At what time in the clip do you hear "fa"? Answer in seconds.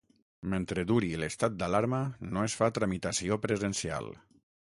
2.63-2.71